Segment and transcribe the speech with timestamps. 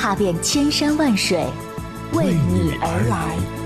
[0.00, 1.44] 踏遍千山万水，
[2.14, 3.59] 为你而来。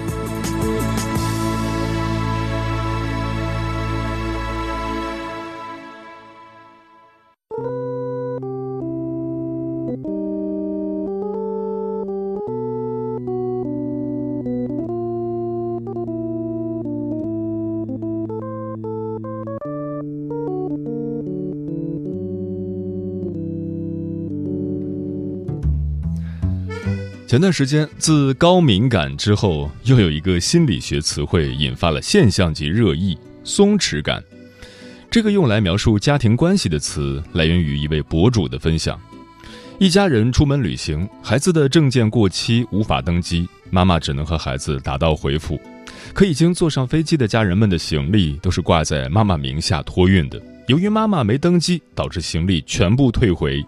[27.34, 34.22] 前段时间，自高敏感之后，又有一个心理学词汇引发了现象级热议——松弛感。
[35.10, 38.96] 这个用来描述家庭关系的词，来源于一位博主的分享。
[39.80, 45.60] 一家人出门旅行，孩子的证件过期无法登机，妈妈只能和孩子打道回府。
[46.12, 53.60] 可已经坐上飞机的家人们的行李都是挂在妈妈名下托运的，由于妈妈没登机，导致行李全部退回。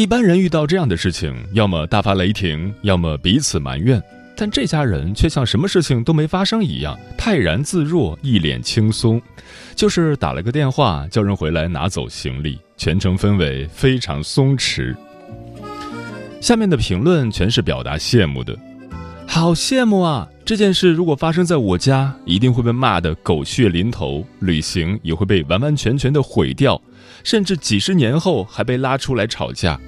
[0.00, 4.02] 一般人遇到这样的事情，要么大发雷霆，要么彼此埋怨。
[4.34, 9.20] 但这家人却像什么事情都没发生一样，泰然自若，一脸轻松，
[9.74, 14.96] 就是打了个电话叫人回来拿走行李，全程氛围非常松弛。
[16.40, 18.58] 下面的评论全是表达羡慕的，
[19.26, 20.26] 好羡慕啊！
[20.46, 26.80] 这件事如果发生在我家，一定会被骂得狗血淋头，旅行也会被完完全全的毁掉，
[27.22, 29.78] 甚至几十年后还被拉出来吵架。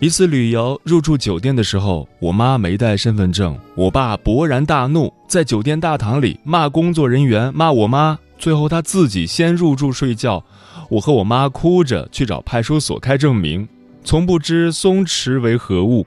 [0.00, 10.44] 一次旅游入住酒店的时候，我妈没带身份证，我爸勃然大怒，在酒店大堂里骂工作人员，骂我妈，最后他自己先入住睡觉，
[10.88, 13.68] 我和我妈哭着去找派出所开证明，
[14.04, 16.06] 从不知松弛为何物。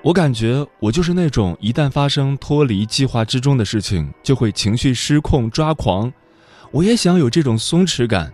[0.00, 6.10] 我感觉我就是那种一旦发生脱离计划之中的事情，就会情绪失控抓狂，
[6.70, 8.32] 我也想有这种松弛感。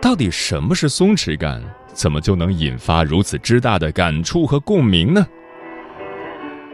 [0.00, 1.62] 到底什么是松弛感？
[1.92, 5.26] 怎么就能引发如此之大的感触和共鸣呢？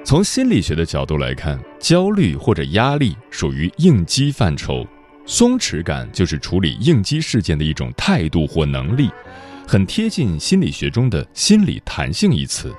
[0.04, 4.86] 从心理学的角度来看，焦虑或者压力属于应激范畴，
[5.26, 9.10] 松弛感就是处理应激事件的一种态度或能力，
[9.66, 12.72] 很贴近心理学中的心理弹性一词。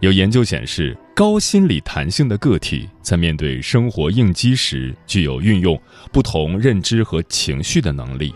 [0.00, 5.80] 有研究显示，高心理弹性的个体在面对生活应激时，具有运用
[6.12, 8.32] 不同认知和情绪的能力。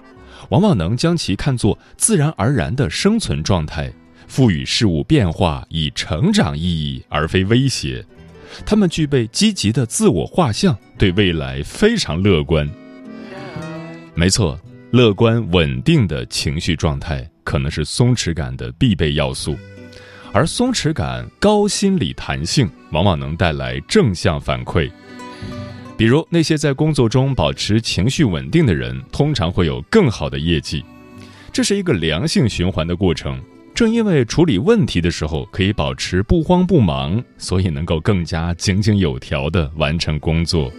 [0.49, 3.93] 往往能将其看作自然而然的生存状态，
[4.27, 8.05] 赋予事物变化以成长意义而非威胁。
[8.65, 12.69] 他们具备积极的自我画像，对未来非常乐观。
[14.15, 14.59] 没错，
[14.91, 19.57] 乐观稳定的情绪状态可能是松弛感的必备要素，
[20.33, 24.91] 而松弛感高心理弹性往往能带来正向反馈。
[25.99, 30.85] 比如那些在工作中保持情绪稳定的人，通常会有更好的业绩。
[31.53, 33.43] 这是一个良性循环的过程。
[33.75, 40.73] 正因为处理问题的时候可以保持不慌不忙，所以能够更加井井有条地完成工作。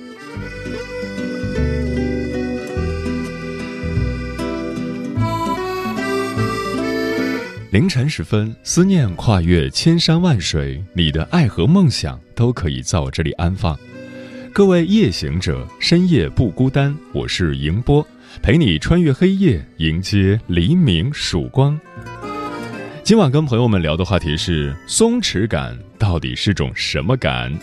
[7.72, 13.78] 凌晨时分，思念跨越千山万水，你的爱和梦想都可以在我这里安放。
[14.54, 16.96] 各位夜行者，深夜不孤单。
[17.14, 18.06] 我是迎波，
[18.42, 21.80] 陪你穿越黑夜，迎接黎明曙光。
[23.04, 27.54] 今晚跟朋友们聊的话题是：松弛感到底是种什么感？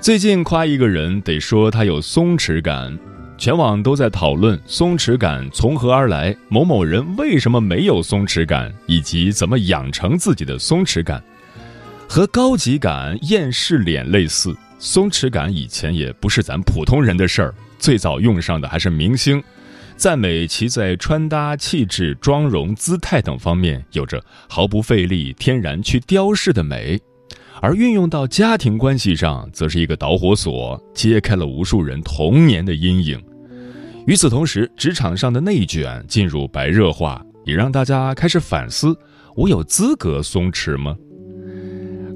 [0.00, 2.98] 最近夸一个人得说他有松弛感，
[3.36, 11.22] 全网都在讨论松弛感从何而来，某某人为什么没有松弛感，以及怎么养成自己的松弛感。
[12.08, 14.56] 和高级感、厌世脸类似。
[14.78, 19.42] 松弛感以前也不是咱普通人的事儿，最早用上的还是明星，
[19.94, 26.98] 赞美其在穿搭、气质、妆容、姿态等方面有着毫不费力、天然去雕饰的美，
[27.60, 33.22] 而运用到家庭关系上，则是一个导火索，揭开了无数人童年的阴影。
[34.06, 38.96] 与此同时，职场上的内卷进入白热化，也让大家开始反思：
[39.36, 40.96] 我有资格松弛吗？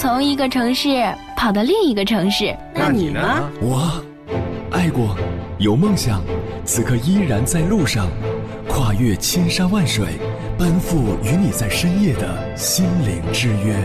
[0.00, 0.88] 从一个城市
[1.36, 2.56] 跑到另一个城市。
[2.74, 3.20] 那你呢？
[3.60, 4.02] 我。
[4.70, 5.14] 爱过，
[5.58, 6.22] 有梦想，
[6.64, 8.08] 此刻依然在路上，
[8.66, 10.06] 跨越千山万水，
[10.56, 13.76] 奔赴与你在深夜的心灵之约。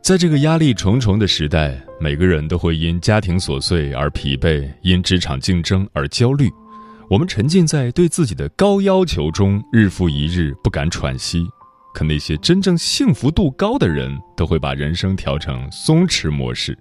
[0.00, 6.48] 在这个压力重重的时代，每个人都会因家庭琐碎而疲惫，因职场竞争而焦虑。
[7.10, 11.46] 我们沉浸在对自己的高要求中，日复一日，不敢喘息。
[11.92, 16.76] 可那些真正幸福度高的人，都会把人生调成松弛模式。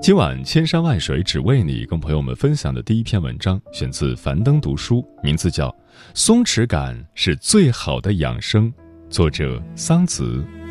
[0.00, 5.68] 今晚千山万水只为你，跟朋友们分享的第一篇文章，选自樊登读书，名字叫
[6.14, 8.72] 《松弛感是最好的养生》，
[9.10, 10.61] 作者桑梓。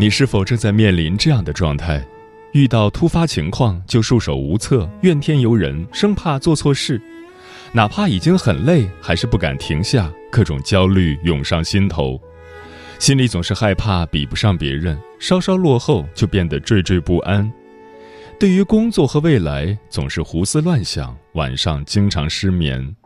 [0.00, 2.02] 你是否正在面临这样的状态？
[2.52, 6.96] 遇到突发情况就束手无策、怨天尤人，生怕做错事；
[7.70, 12.18] 哪怕已经很累，还是不敢停下，各种焦虑涌上心头，
[12.98, 17.52] 心里总是害怕比不上别人，稍稍落后就变得惴惴不安。
[18.38, 22.96] 对于工作和未来，总是胡思乱想，晚上经常失眠。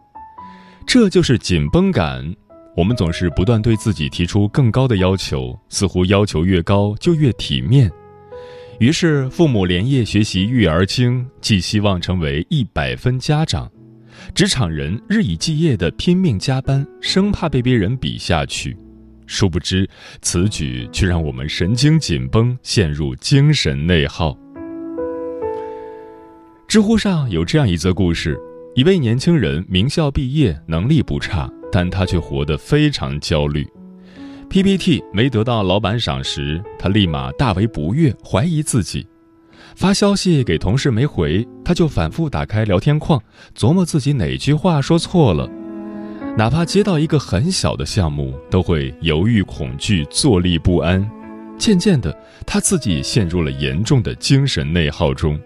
[0.86, 2.32] 这就是紧绷感。
[2.76, 7.90] 我们总是不断对自己提出更高的要求，似乎要求越高就越体面。
[8.80, 13.68] 于是，父母连夜学习育儿经，寄希望成为一百分家长；
[14.34, 18.76] 职场人日以继夜的拼命加班，生怕被别人比下去。
[19.26, 19.88] 殊不知，
[20.20, 24.36] 此举却让我们神经紧绷，陷入精神内耗。
[26.66, 28.36] 知乎上有这样一则故事：
[28.74, 31.48] 一位年轻人名校毕业，能力不差。
[31.74, 33.66] 但他却活得非常焦虑
[34.48, 39.04] ，PPT 没得到老板赏识，他立马大为不悦，怀疑自己；
[39.74, 43.20] 发消息给同事没回，他就反复打开聊天框，
[43.58, 45.50] 琢磨自己哪句话说错了。
[46.38, 51.04] 哪怕接到一个很小的项目，都会犹豫、恐惧、坐立不安。
[51.58, 52.16] 渐渐的，
[52.46, 55.36] 他自己陷入了严重的精神内耗中。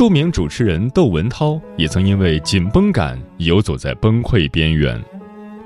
[0.00, 4.98] 著名主持人窦文涛也曾因为紧绷感游走在崩溃边缘。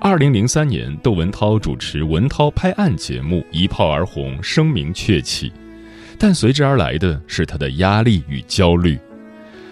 [0.01, 5.53] 二零零三年，窦文涛主持《文涛拍案》节目一炮而红，声名鹊起，
[6.19, 8.99] 但随之而来的是他的压力与焦虑。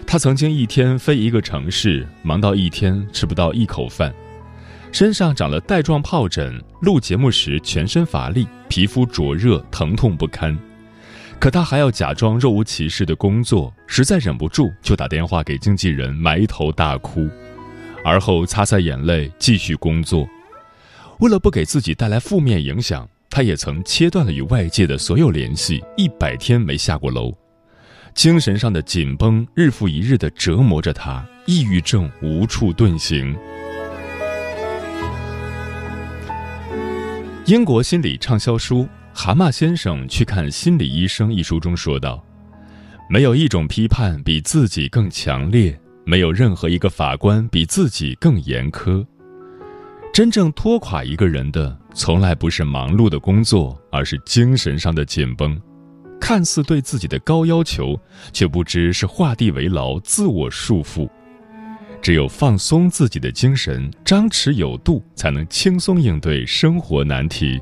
[0.07, 4.13] 他曾经一天飞一个城市，忙到一天吃不到一口饭，
[4.93, 10.57] 身上长了带状疱疹，录节目时全身乏力，皮肤灼热，疼痛不堪。
[11.43, 17.27] 可他还要假装若无其事的工作，实在忍不住就打电话给经纪人埋头大哭，
[18.01, 20.25] 而后擦擦眼泪继续工作。
[21.19, 27.35] 为了不给自己带来负面影响，他也曾切断了与外界的所有联系，一百天没下过楼。
[28.15, 33.35] 精神上的紧绷日复一日的折磨着他，抑郁症无处遁形。
[37.47, 38.83] 英国心理畅销书。
[39.13, 42.21] 《蛤蟆先生去看心理医生》一书中说道
[43.07, 49.05] ：“没有一种批判比自己更强烈，没有任何一个法官比自己更严苛。
[50.11, 55.61] 真正拖垮一个人的，从来不是忙碌的工作，而是精神上的紧绷。
[56.19, 57.99] 看似对自己的高要求，
[58.31, 61.07] 却不知是画地为牢、自我束缚。
[62.01, 67.61] 只有放松自己的精神，张弛有度，才能轻松应对生活难题。”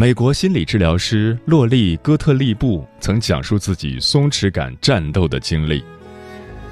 [0.00, 5.82] 美国心理治疗师洛丽·戈特利布曾讲述自己松弛感战斗的经历。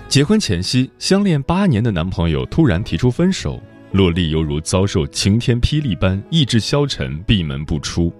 [0.07, 8.15] 结婚前夕，相恋八年的男朋友突然提出分手，洛丽犹如遭受晴天霹雳般，意志消沉，闭门不出。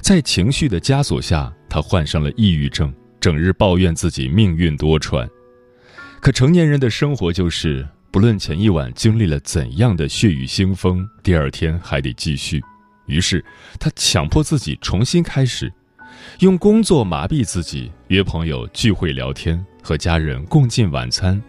[0.00, 5.28] 在情绪的枷锁下，她患上了抑郁症，整日抱怨自己命运多舛。
[6.20, 12.62] 可成年人的生活就是，不论前一晚经历了怎样的血雨腥风，第二天还得继续。
[13.06, 13.44] 于是，
[13.78, 15.72] 他强迫自己重新开始，
[16.40, 21.40] 用工作麻痹自己，约朋友聚会聊天，和家人共进晚餐。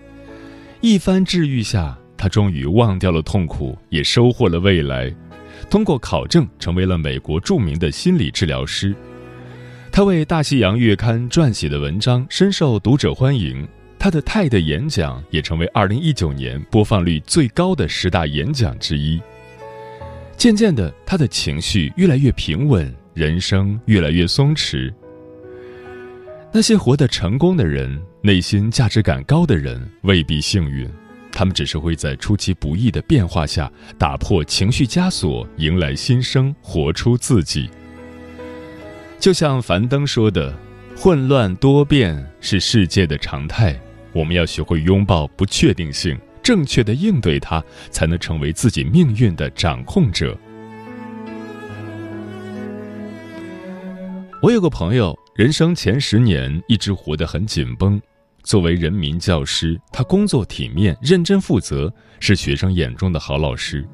[0.82, 5.14] 一番治愈下，他终于忘掉了痛苦，也收获了未来。
[5.70, 8.96] 通过考证，成为了美国著名的心理治疗师。
[9.92, 19.20] 他为《大西洋月刊》撰写的文章深受读者欢迎，他的泰的演讲也成为2019年播放率最高的十大演讲之一。
[20.38, 24.94] 渐渐的，他的情绪越来越平稳，人生越来越松弛。
[26.53, 30.88] 那些活得成功的人，内心价值感高的人，未必幸运。
[31.32, 37.67] 他们只是会在出其不意的变化下，打破情绪枷锁，迎来新生，活出自己。
[39.20, 40.56] 就像樊登说的
[40.96, 43.79] ：“混乱多变是世界的常态，
[44.13, 46.15] 我们要学会拥抱不确定性，
[46.48, 47.62] 正确的应对它，
[47.92, 50.34] 才能成为自己命运的掌控者。”
[54.42, 58.01] 我有个朋友，人生前十年一直活得很紧绷。
[58.44, 63.86] 作为人民教师，他工作体面、认真负责，是学生眼中的好老师。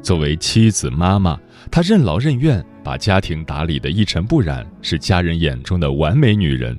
[0.00, 1.38] 作为妻子、妈妈，
[1.70, 6.74] 她任劳任怨，把家庭打理得一尘不染，是家人眼中的完美女人。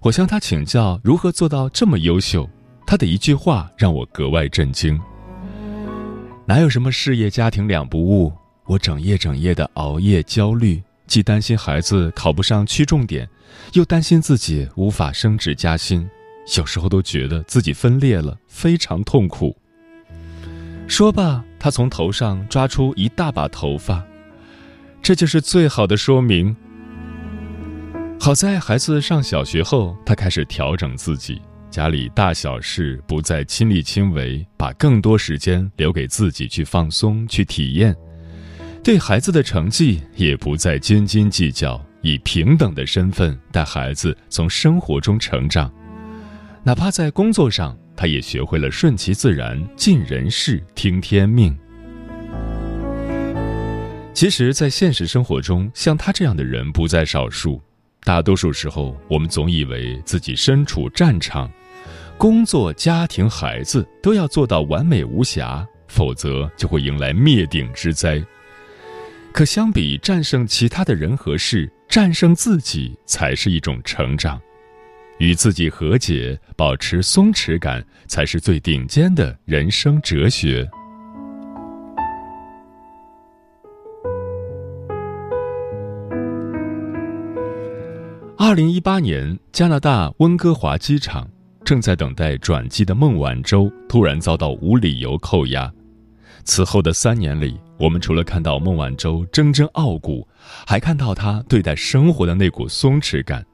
[0.00, 2.50] 我向她请教如何做到这么优秀，
[2.94, 4.96] 他的一句话让我格外震惊：
[6.46, 8.32] 哪有什么事业家庭两不误？
[8.66, 13.28] 我整夜整夜的熬夜焦虑，既担心孩子考不上区重点，
[13.72, 16.08] 又担心自己无法升职加薪，
[16.56, 19.56] 有时候都觉得自己分裂了，非常痛苦。
[20.86, 24.04] 说罢，他从头上抓出一大把头发，
[25.02, 26.54] 这就是最好的说明。
[28.20, 31.42] 好在孩子上小学后，他开始调整自己，
[31.74, 37.92] 家里大小事不再亲力亲为，把更多时间留给自己去放松、去体验。
[38.80, 45.68] 对孩子的成绩也不再斤斤计较，以平等的身份带孩子从生活中成长，
[46.62, 47.76] 哪怕在工作上。
[47.96, 51.58] 他也学会了顺其自然、尽人事、听天命。
[54.12, 57.60] 其实，在现实生活中，像他这样的人不在少数。
[58.04, 61.50] 大多数时候，我们总以为自己身处战场，
[62.24, 68.18] 工作、家庭、孩子都要做到完美无瑕，否则就会迎来灭顶之灾。
[69.30, 74.40] 可相比战胜其他的人和事，战胜自己才是一种成长。
[75.18, 80.66] 与自己和解，保持松弛感，才是最顶尖的人生哲学。
[88.38, 91.28] 二零一八年，加拿大温哥华机场
[91.64, 95.72] 正在等待转机的孟晚舟突然遭到无理由扣押。
[96.44, 100.28] 此后的三年里，我们除了看到孟晚舟铮铮傲骨，
[100.66, 103.44] 还看到她对待生活的那股松弛感。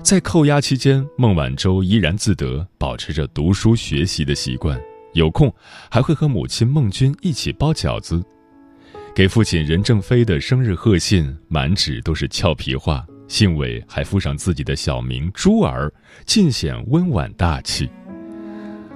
[0.00, 4.80] 在扣押期间，孟晚舟怡然自得，保持着读书学习的习惯。
[5.14, 5.52] 有空
[5.90, 8.22] 还会和母亲孟君一起包饺子，
[9.14, 15.92] 给父亲任正非的生日贺信，满纸都是俏皮话，信尾还附上自己的小名“珠儿”，
[16.26, 17.88] 尽显温婉大气。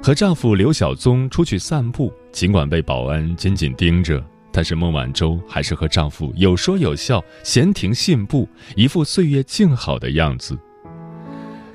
[0.02, 10.56] 和丈夫刘晓宗出去散步，尽管被保安紧紧盯着，但是孟晚舟还是和丈夫有说有笑，闲庭信步，一副岁月静好的样子。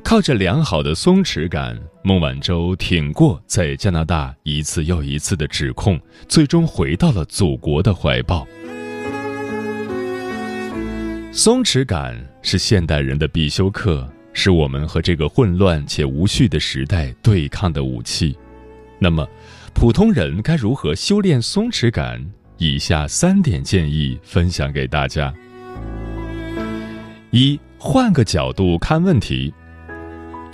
[0.03, 8.47] 靠着良好的松弛感，孟晚舟挺过在加拿大一次又一次的指控，最终回到了祖国的怀抱。
[11.31, 18.37] 松弛感是现代人的必修课，是我们和这个混乱且无序的时代对抗的武器。
[18.99, 19.27] 那么，
[19.73, 22.23] 普通人该如何修炼松弛感？
[22.57, 25.33] 以下三点建议分享给大家：
[27.31, 29.51] 一、换个角度看问题。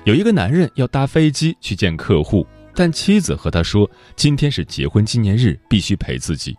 [0.05, 6.55] 有一个男人要搭飞机去见客户，但妻子和他说今天是结婚纪念日，必须陪自己。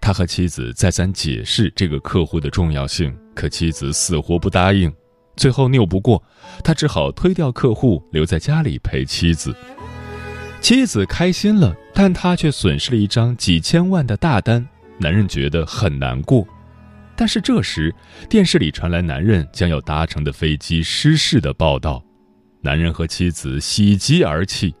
[0.00, 4.92] 他和妻子再三解释这个客户的重要性，可妻子死活不答应。
[5.36, 6.22] 最后拗不过，
[6.62, 9.54] 他只好推掉客户，留在家里陪妻子。
[10.60, 14.66] 妻子开心了，但他却损失了一张几千万的大单，
[14.98, 16.46] 男人觉得很难过。
[17.16, 17.94] 但是这时，
[18.28, 22.02] 电视里传来男人将要搭乘的飞机失事的报道。
[22.62, 24.74] 男人和妻子喜极而泣。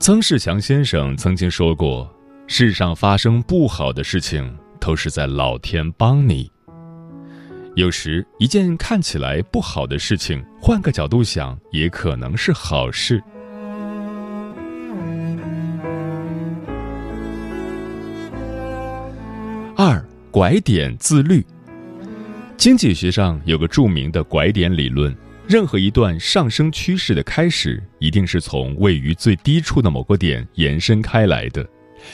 [0.00, 2.10] 曾仕强先生曾经说过
[2.48, 6.48] ：“世上发生不好的事情，都是在老天帮你。
[7.74, 13.22] 有时一件看起来不好的事情，换个角度想，也可能是好事。”
[19.76, 21.44] 二拐点自律。
[22.56, 25.14] 经济学上有个著名的拐点理论，
[25.46, 31.68] 任何一段上升趋势的开始，一定是从位于最低处的某个点延伸开来的。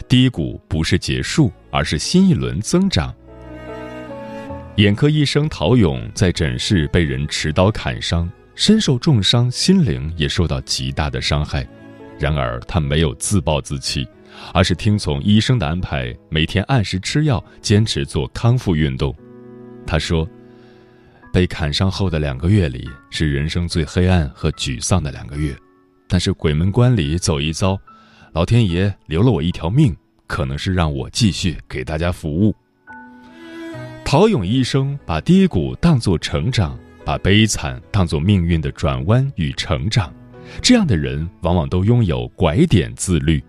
[0.09, 3.15] 低谷不是结束，而是新一轮增长。
[4.77, 11.67] 眼科医生陶勇在诊室被人持刀砍伤，身受重伤，心灵也受到极大的伤害。
[12.19, 14.07] 然而他没有自暴自弃，
[14.55, 19.15] 而是听从医生的安排，每天按时吃药，坚持做康复运动。
[19.87, 20.27] 他说
[21.33, 25.55] ：“被砍伤后的两个月里是人生最黑暗和沮丧的两个月，
[26.09, 27.79] 但是鬼门关里走一遭。”
[28.33, 29.95] 老天爷留了我一条命，
[30.27, 32.55] 可能是让我继续给大家服务。
[34.07, 40.11] 陶勇医生把低谷当作成长，把悲惨当作命运的转弯与成长。
[40.63, 43.43] 这样的人往往都拥有拐点自律。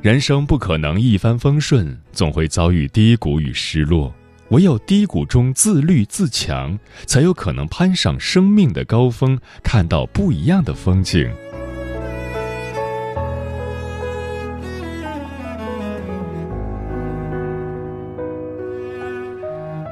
[0.00, 4.14] 人生不可能一帆风顺，总会遭遇低谷与失落。
[4.50, 11.28] 唯有低谷中自律自强，才有可能攀上生命的高峰，看到不一样的风景。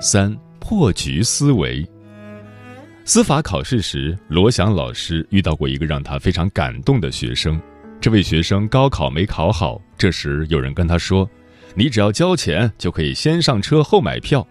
[0.01, 1.85] 三破局思维。
[3.05, 7.61] 司法考试时，罗翔老师遇到过一个让他非常感动的学生。
[8.01, 11.29] 这位学生高考没考好，这时有人跟他说
[11.75, 14.47] ：“你只要交钱，就可以先上车后买票。”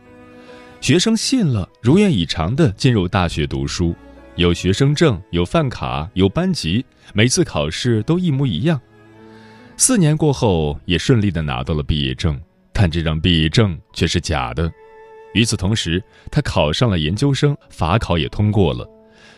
[0.82, 3.96] 学生信了，如愿以偿的进入大学读书，
[4.36, 8.80] 有学生证，有饭卡，有班级，每次考试都一模一样。
[9.77, 12.39] 四年过后，也顺利的拿到了毕业证，
[12.74, 14.70] 但这张毕业证却是假的。
[15.38, 18.89] 与此同时，他考上了研究生，法考也通过了，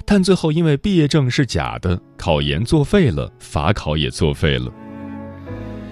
[0.05, 4.71] 但最后因为毕业证是假的，考研作废了，法考也作废了。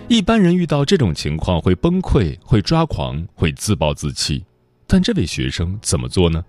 [0.08, 4.46] 一般人遇到这种情况会崩溃，会抓狂，会自暴自弃，
[4.88, 6.42] 但这位学生怎么做呢？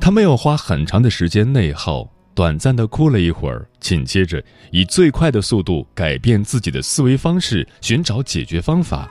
[0.00, 9.08] 他没有花很长的时间内耗，短暂的哭了一会儿，紧接着以最快的速度改变自己的思维方式，寻找解决方法。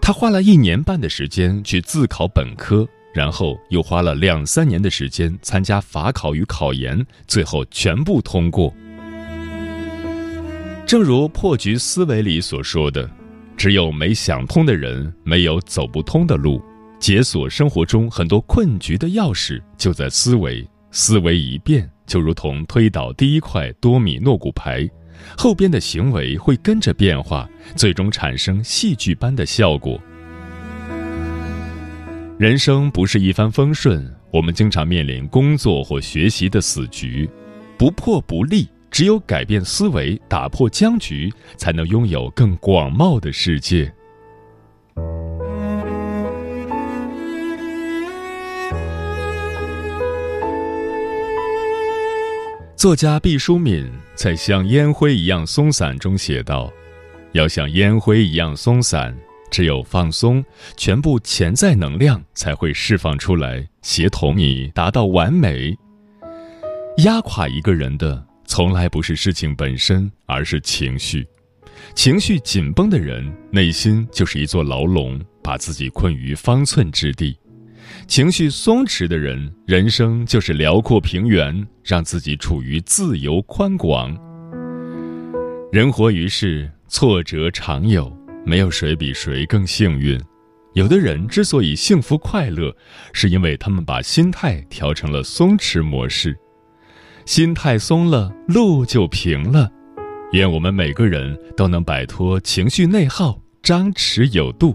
[0.00, 8.72] 他花了一年半的时间去自考本科，然后又花了两三年的时间参加法考与考研，最后全部通过。
[10.86, 13.08] 正如破局思维里所说的，
[13.56, 16.62] 只有没想通的人，没有走不通的路。
[16.98, 24.88] 解锁生活中很多困局的钥匙就在思维，思维一变，就如同推倒第一块多米诺骨牌。
[25.36, 30.00] 后边的行为会跟着变化，最终产生戏剧般的效果。
[32.38, 37.28] 人生不是一帆风顺，我们经常面临工作或学习的死局，
[37.76, 38.68] 不破不立。
[38.90, 43.92] 只有改变思维，打破僵局，才能拥有更广袤的世界。
[52.78, 56.72] 作家毕淑敏在《像烟灰一样松散》中写道
[57.34, 59.12] ：“要像烟灰一样松散，
[59.50, 60.44] 只有放松，
[60.76, 65.76] 全部潜在能量才会释放出来，协同你达到完美。
[66.98, 71.26] 压垮一个人的，从来不是事情本身，而是情绪。
[71.96, 77.36] 情绪紧绷的人，内心就是一座牢笼，把自己困于方寸之地。”
[78.06, 84.16] 情绪松弛的人，人生就是辽阔平原，让自己处于自由宽广。
[85.70, 88.10] 人活于世，挫折常有，
[88.46, 90.18] 没有谁比谁更幸运。
[90.74, 92.74] 有的人之所以幸福快乐，
[93.12, 96.36] 是因为他们把心态调成了松弛模式。
[97.26, 99.70] 心态松了，路就平了。
[100.32, 104.74] 愿我们每个人都能摆脱情绪内耗，张弛有度。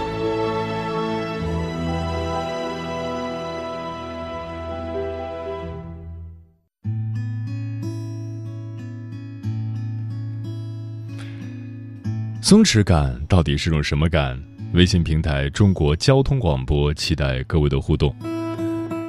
[12.43, 14.41] 松弛感到底是种什么感？
[14.73, 18.15] 微信平台中国交通广播期待各位的互动。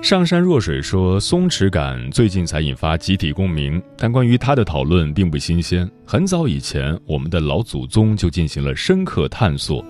[0.02, 5.90] 上善若水说，松弛感最近才引发集体共鸣，但关于它的讨论并不新鲜。
[6.04, 9.82] 很早以前，我们的老祖宗就进行了深刻探索。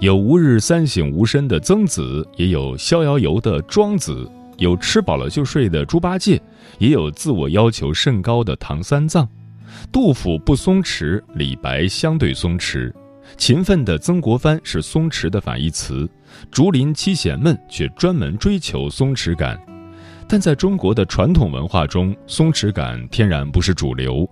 [0.00, 6.42] 有吾日三省吾身的曾子，也有逍遥游的庄子，有吃饱了就睡的猪八戒，
[6.78, 9.28] 也有自我要求甚高的唐三藏。
[9.90, 12.92] 杜甫不松弛，李白相对松弛。
[13.36, 16.08] 勤奋的曾国藩是松弛的反义词，
[16.50, 19.58] 竹林七贤们却专门追求松弛感。
[20.28, 24.28] 但在中国的传统文化中，松弛感天然不是主流，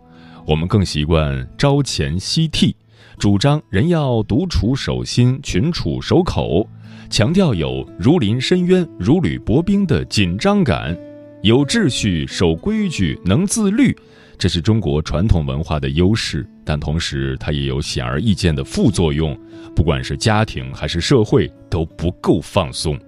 [0.47, 2.75] 我们更习惯朝前夕替，
[3.19, 6.69] 主张人要独处守心，群处守口，
[7.09, 10.97] 强调有如临深渊、如履薄冰的紧张感，
[11.43, 13.97] 有秩序、守规矩、能自律。
[14.41, 19.39] 这是中国传统文化的优势，但同时它也有显而易见的副作用。
[19.77, 22.99] 不管是家庭还是社会，都不够放松。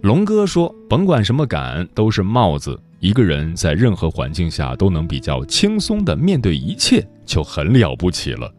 [0.00, 2.80] 龙哥说：“甭管什么感，都是帽子。
[3.00, 8.50] 一个人在任何环境下都能比较轻松地面对一切，就很了不起了。”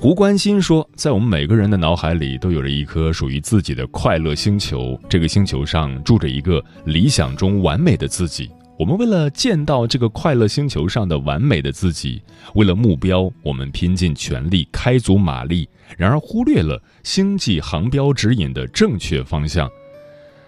[0.00, 4.98] 胡关心说：“在我们每个人的脑海里，都有着一颗属于自己的快乐星球。
[5.08, 8.50] 这个星球上住着一个理想中完美的自己。”
[8.80, 12.22] 我们为了见到这个快乐星球上的完美的自己，
[12.54, 19.68] 为了目标，我们拼尽全力，开足马力，然而忽略了星际航标指引的正确方向。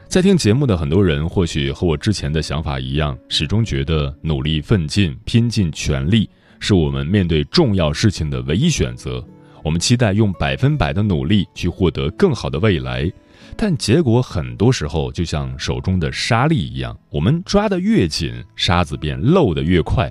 [0.09, 6.27] 在听节目的很多人，或许和我之前的想法一样，始终觉得努力奋进、拼尽全力
[6.59, 9.23] 是我们面对重要事情的唯一选择。
[9.63, 13.13] 我们期待用百分百的努力去获得更好的未来。
[13.57, 20.11] 但结果很多时候就像手中的沙粒一样，我们抓得越紧，沙子便漏得越快。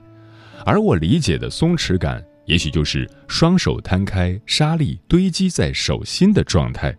[0.65, 6.95] 而我理解的松弛感，也许就是双手摊开，沙粒堆积在手心的状态。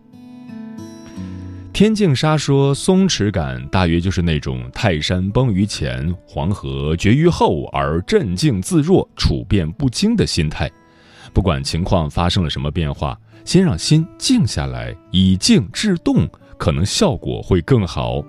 [1.71, 10.69] 天净沙说，松弛感大约就是那种泰山崩于前，黄河决于后而镇静自若、处变不惊的心态。
[11.33, 13.19] 不管情况发生了什么变化。
[13.45, 16.27] 先让心静下来，以静制动，
[16.57, 18.23] 可能效果会更好。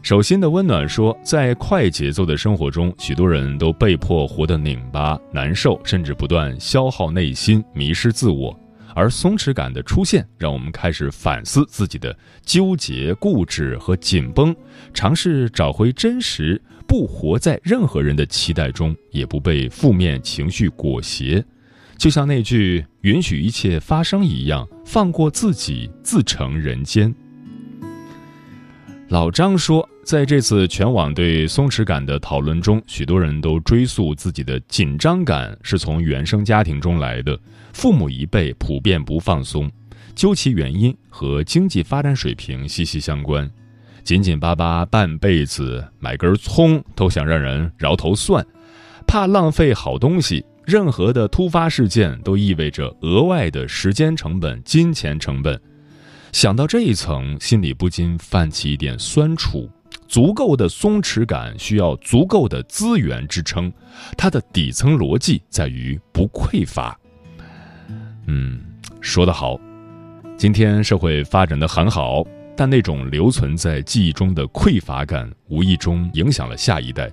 [0.00, 8.58] 手心的温暖说，在快节奏的生活中，许多人都被迫活得拧巴、难受，甚至不断消耗内心，迷失自我。
[8.94, 14.54] 而松弛感的出现，让我们开始反思自己的纠结、固执和紧绷，
[14.94, 21.44] 尝试找回真实，不活在任何人的期待中，也不被负面情绪裹挟。
[21.98, 27.12] 就像那句“允许一切发生”一样，放过自己，自成人间。
[29.08, 37.36] 老张说，在这次全网对松弛感的讨论中，许多人都追溯自己的紧张感是从原生家庭中来的，
[37.72, 39.68] 父母一辈普遍不放松，
[40.14, 43.50] 究其原因和经济发展水平息息相关。
[44.04, 48.46] 紧紧巴巴半辈子，买根葱都想让人饶头蒜，
[49.04, 50.44] 怕浪费好东西。
[50.68, 55.58] 任何的突发事件都意味着额外的时间成本、金钱成本。
[56.30, 59.66] 想到这一层，心里不禁泛起一点酸楚。
[60.06, 63.72] 足够的松弛感需要足够的资源支撑，
[64.14, 66.94] 它的底层逻辑在于不匮乏。
[68.26, 68.60] 嗯，
[69.00, 69.58] 说得好。
[70.36, 72.22] 今天社会发展的很好，
[72.54, 77.10] 但那种留存在记忆中的匮乏感，无意中影响了下一代。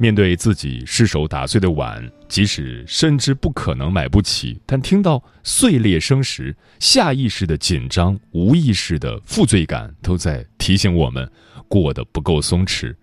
[0.00, 11.30] 面对自己失手打碎的碗，即使深知不可能买不起，但听到碎裂声时，下意识的紧张、无意识的负罪感，都在提醒我们
[11.68, 12.94] 过得不够松弛。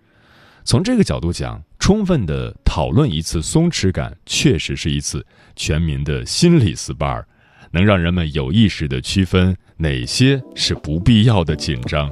[0.64, 7.22] 从这个角度讲，充分的讨论一次松弛感，确实是一次全民的心理 SPA，
[7.70, 12.10] 能让人们有意识的区分哪些是不必要的紧张。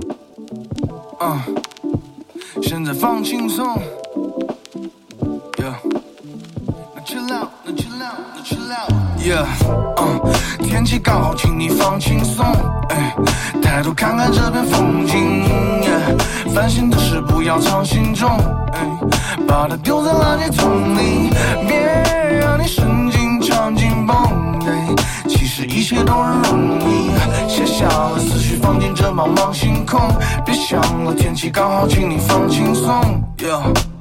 [1.18, 1.44] 啊，
[2.62, 3.76] 现在放轻松。
[9.26, 9.44] Yeah，
[10.62, 12.46] 天气刚好，请你放轻松。
[12.90, 13.12] 哎，
[13.60, 15.42] 抬头看看这片风景。
[16.54, 18.30] 烦心的事不要藏心中。
[18.72, 18.88] 哎，
[19.48, 21.30] 把它丢在垃圾桶里，
[21.66, 24.16] 别让你神经长紧绷。
[24.68, 24.94] 哎，
[25.28, 27.10] 其实一切都很容易。
[27.48, 30.00] 卸下了思绪，放进这茫茫星空。
[30.44, 33.20] 别想了，天气刚好，请你放轻松。
[33.38, 33.95] Yeah。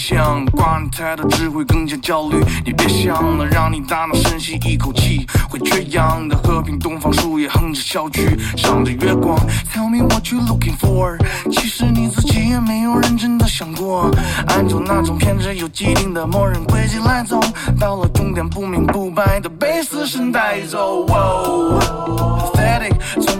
[0.00, 2.42] 想，管你太多只会更加焦虑。
[2.64, 6.34] 你别想了，让你大脑深吸一口气，会缺氧的。
[6.38, 9.38] 和平东方树叶哼着小曲，赏着月光。
[9.70, 11.18] Tell me what you looking for？
[11.52, 14.10] 其实你自己也没有认真的想过，
[14.48, 17.38] 按照那种偏执又既定的默认轨迹来走，
[17.78, 21.06] 到了终点不明不白的被死神带走。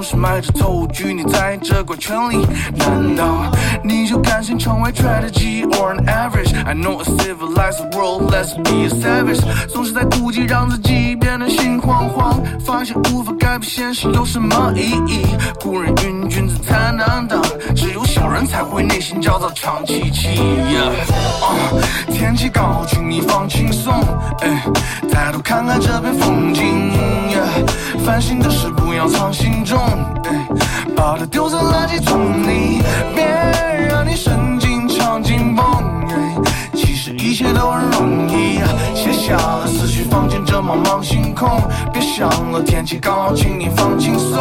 [0.01, 3.53] 总是埋着头惧你在这怪圈里，难道
[3.85, 9.43] 你就甘心成为 tragedy or an average？I know a civilized world，let's be a savage。
[9.69, 15.27] 总是在顾忌，让自己变得心慌慌，发现无法改变现实有什么意义？
[15.61, 17.43] 古人云：君子坦荡荡，
[17.77, 20.29] 只有小人才会内心焦躁，长戚戚。
[22.11, 23.93] 天气刚好，请你放轻松，
[25.13, 26.91] 抬头看看这片风景。
[28.05, 29.79] 烦心的事不要藏心中，
[30.97, 32.83] 把它丢在垃圾桶里，
[33.15, 33.25] 别
[33.89, 35.65] 让你神经长紧绷。
[36.07, 36.60] 其实
[37.19, 38.61] 一切都很容易，
[38.95, 41.49] 卸下了思绪，放进这茫茫星空。
[41.93, 44.39] 别想了，天气刚好，请你放轻松。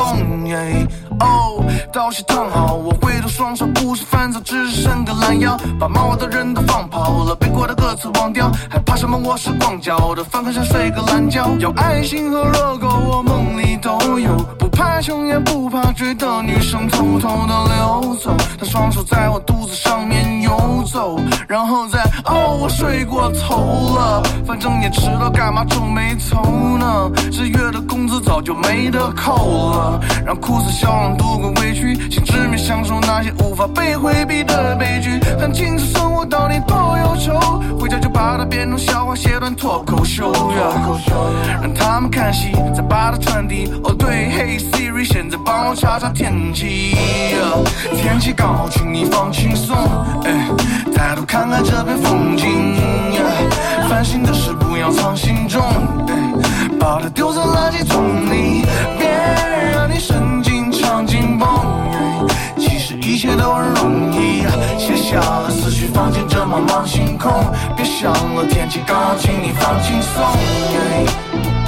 [1.20, 5.58] 哦，道谢躺好，我挥动双手，不是烦躁，只是伸个懒腰。
[5.80, 9.18] 把骂我的人都放跑了，背过的歌词忘掉，还怕什么？
[9.18, 11.50] 我是光脚的，饭盒上睡个懒觉。
[11.60, 14.34] 有爱心和热狗，我梦里都有。
[14.58, 18.34] 不怕穷也不怕追的女生，偷偷的溜走。
[18.58, 24.22] 她双手在我肚子上面游走，然后再哦，我睡过头了。
[24.46, 27.12] 反正也迟到，干嘛皱眉头呢？
[27.32, 31.18] 这月的工资早就没得扣了，让哭死笑容。
[31.18, 35.20] 度过委屈，请直面享受那些无法被回避的悲剧。
[35.40, 37.40] 看清楚生活到底多忧愁，
[37.80, 40.32] 回家就把它变成笑话，写段脱口秀。
[41.62, 43.72] 让他们看戏，再把它传递。
[43.84, 46.98] 哦对，Hey Siri，现在帮我查查天气。
[47.96, 49.78] 天气刚好，请你放轻松。
[50.96, 52.49] 抬头看看这片风景。
[53.90, 55.62] 烦心的事不要藏心中，
[56.80, 58.66] 把它丢在垃圾桶里，
[58.98, 59.10] 别
[59.74, 60.60] 让你神经。
[61.08, 61.48] 紧绷，
[62.58, 64.44] 其实一切都很容易，
[64.78, 67.32] 卸下了思绪，放进这茫茫星空。
[67.76, 71.59] 别想了，天气刚好，请你放轻松。